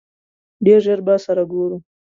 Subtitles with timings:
[0.65, 1.77] ډېر ژر به سره ګورو!